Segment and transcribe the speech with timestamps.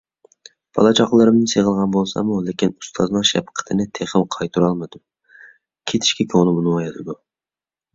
[0.77, 5.07] بالا- چاقىلىرىمنى سېغىنغان بولساممۇ، لېكىن ئۇستازنىڭ شەپقىتىنى تېخى قايتۇرالمىدىم.
[5.93, 7.23] كېتىشكە كۆڭلۈم ئۇنىمايۋاتىدۇ.